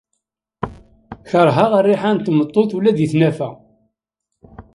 [1.29, 3.49] Kerheɣ rriḥa n tmeṭṭut ula di tnafa.